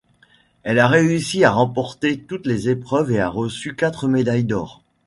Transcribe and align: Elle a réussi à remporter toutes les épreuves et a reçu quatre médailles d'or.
Elle 0.63 0.79
a 0.79 0.87
réussi 0.87 1.43
à 1.43 1.51
remporter 1.51 2.17
toutes 2.17 2.47
les 2.47 2.69
épreuves 2.69 3.11
et 3.11 3.19
a 3.19 3.29
reçu 3.29 3.75
quatre 3.75 4.07
médailles 4.07 4.45
d'or. 4.45 4.83